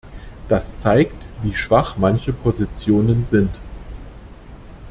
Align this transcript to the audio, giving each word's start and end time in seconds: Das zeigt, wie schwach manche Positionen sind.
Das 0.49 0.75
zeigt, 0.77 1.13
wie 1.43 1.53
schwach 1.53 1.95
manche 1.95 2.33
Positionen 2.33 3.23
sind. 3.23 3.55